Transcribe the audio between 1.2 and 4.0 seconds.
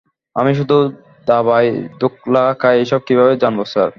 ধাবায় ধোকলা খাই, এসব কিভাবে জানবো, স্যার।